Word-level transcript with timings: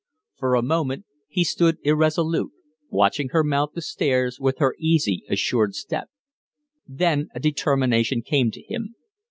For 0.35 0.55
a 0.55 0.63
moment 0.63 1.05
he 1.27 1.43
stood 1.43 1.77
irresolute, 1.83 2.51
watching 2.89 3.29
her 3.29 3.43
mount 3.43 3.75
the 3.75 3.83
stairs 3.83 4.39
with 4.39 4.57
her 4.57 4.73
easy, 4.79 5.23
assured 5.29 5.75
step. 5.75 6.09
Then 6.87 7.29
a 7.35 7.39
determination 7.39 8.23
came 8.23 8.49
to 8.49 8.63
him. 8.63 8.95